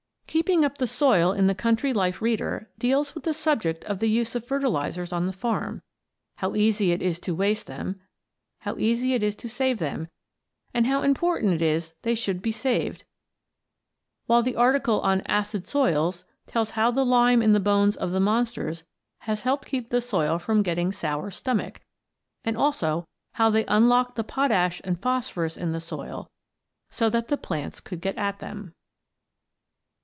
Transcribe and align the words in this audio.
"Keeping 0.31 0.63
Up 0.63 0.77
the 0.77 0.87
Soil," 0.87 1.33
in 1.33 1.47
"The 1.47 1.53
Country 1.55 1.91
Life 1.91 2.21
Reader," 2.21 2.69
deals 2.79 3.13
with 3.13 3.25
the 3.25 3.33
subject 3.33 3.83
of 3.83 3.99
the 3.99 4.07
use 4.07 4.33
of 4.33 4.45
fertilizers 4.45 5.11
on 5.11 5.25
the 5.25 5.33
farm 5.33 5.81
how 6.37 6.55
easy 6.55 6.93
it 6.93 7.01
is 7.01 7.19
to 7.19 7.35
waste 7.35 7.67
them, 7.67 7.99
how 8.59 8.77
easy 8.77 9.13
it 9.13 9.23
is 9.23 9.35
to 9.35 9.49
save 9.49 9.79
them, 9.79 10.07
and 10.73 10.87
how 10.87 11.01
important 11.01 11.51
it 11.55 11.61
is 11.61 11.89
that 11.89 12.03
they 12.03 12.15
should 12.15 12.41
be 12.41 12.53
saved; 12.53 13.03
while 14.25 14.41
the 14.41 14.55
article 14.55 15.01
on 15.01 15.19
"Acid 15.25 15.67
Soils" 15.67 16.23
tells 16.47 16.71
how 16.71 16.91
the 16.91 17.03
lime 17.05 17.41
in 17.41 17.51
the 17.51 17.59
bones 17.59 17.97
of 17.97 18.11
the 18.13 18.21
monsters 18.21 18.85
has 19.19 19.41
helped 19.41 19.65
keep 19.67 19.89
the 19.89 19.99
soil 20.01 20.39
from 20.39 20.63
getting 20.63 20.93
"sour 20.93 21.29
stomach," 21.29 21.81
and 22.45 22.55
also 22.55 23.05
how 23.33 23.49
they 23.49 23.65
unlocked 23.65 24.15
the 24.15 24.23
potash 24.23 24.79
and 24.85 25.01
phosphorus 25.01 25.57
in 25.57 25.73
the 25.73 25.81
soil 25.81 26.31
so 26.89 27.09
that 27.09 27.27
the 27.27 27.35
plants 27.37 27.81
could 27.81 27.99
get 27.99 28.17
at 28.17 28.39
them. 28.39 28.73